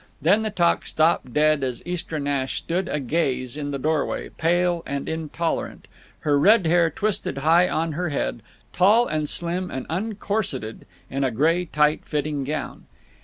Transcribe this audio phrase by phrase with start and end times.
[0.19, 5.87] Then the talk stopped dead as Istra Nash stood agaze in the doorway—pale and intolerant,
[6.21, 8.41] her red hair twisted high on her head,
[8.73, 12.85] tall and slim and uncorseted in a gray tight fitting gown.